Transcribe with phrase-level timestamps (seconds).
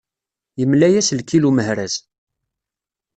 [0.59, 1.95] Yemmela-yas lkil umehraz.